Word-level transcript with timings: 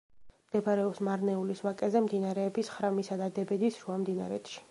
მდებარეობს 0.45 1.01
მარნეულის 1.07 1.61
ვაკეზე, 1.67 2.01
მდინარეების 2.07 2.73
ხრამისა 2.77 3.21
და 3.23 3.31
დებედის 3.39 3.81
შუამდინარეთში. 3.83 4.59